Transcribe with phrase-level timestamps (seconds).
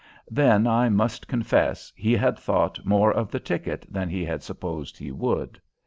[0.31, 4.97] Then, I must confess, he had thought more of the ticket than he had supposed
[4.97, 5.61] he would.